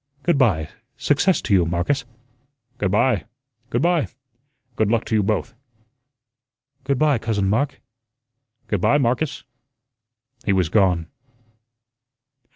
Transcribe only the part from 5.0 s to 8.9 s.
to you both." "Good by, Cousin Mark." "Good